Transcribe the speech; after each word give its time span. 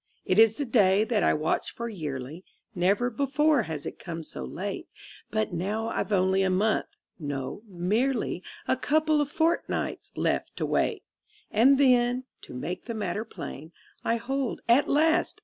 It 0.25 0.39
is 0.39 0.57
the 0.57 0.65
day 0.65 1.03
that 1.03 1.21
I 1.21 1.35
watch 1.35 1.75
for 1.75 1.87
yearly, 1.87 2.43
Never 2.73 3.11
before 3.11 3.61
has 3.69 3.85
it 3.85 3.99
come 3.99 4.23
so 4.23 4.43
late; 4.43 4.87
But 5.29 5.53
now 5.53 5.89
I've 5.89 6.11
only 6.11 6.41
a 6.41 6.49
month 6.49 6.87
no, 7.19 7.61
merely 7.67 8.41
A 8.67 8.75
couple 8.75 9.21
of 9.21 9.29
fortnights 9.29 10.11
left 10.15 10.57
to 10.57 10.65
wait; 10.65 11.03
And 11.51 11.77
then 11.77 12.23
(to 12.41 12.55
make 12.55 12.85
the 12.85 12.95
matter 12.95 13.23
plain) 13.23 13.73
I 14.03 14.15
hold 14.15 14.61
at 14.67 14.87
last! 14.89 15.39